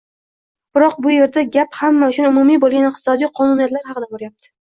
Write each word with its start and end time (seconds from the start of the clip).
biroq 0.77 0.95
bu 1.05 1.11
yerda 1.15 1.43
gap 1.57 1.77
hamma 1.81 2.09
uchun 2.13 2.29
umumiy 2.31 2.59
bo‘lgan 2.65 2.89
iqtisodiy 2.89 3.31
qonuniyatlar 3.41 3.85
haqida 3.91 4.09
boryapti. 4.17 4.51